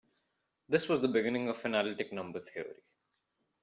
[0.67, 2.81] This was the beginning of analytic number theory.